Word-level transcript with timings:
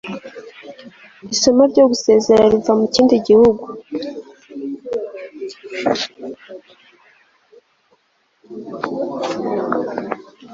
isoko 1.33 1.61
ryo 1.71 1.83
gusezera 1.91 2.43
riva 2.51 2.71
muri 2.77 2.93
kindi 2.95 3.15
gihugu 3.27 3.65